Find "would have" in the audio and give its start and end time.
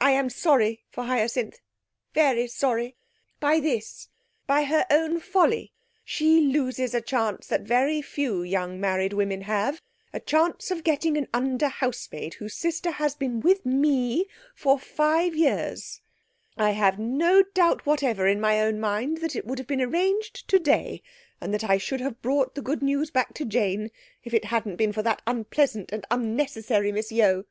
19.46-19.68